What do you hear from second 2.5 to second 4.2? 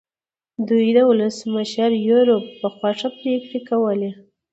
په خوښه پرېکړې کولې.